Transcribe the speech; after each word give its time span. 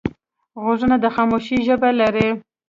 غوږونه 0.63 0.95
د 1.03 1.05
خاموشۍ 1.15 1.57
ژبه 1.67 1.89
لري 1.99 2.29